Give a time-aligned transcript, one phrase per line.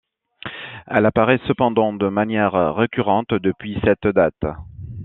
[0.87, 4.45] Elle apparaît cependant de manière récurrente depuis cette date.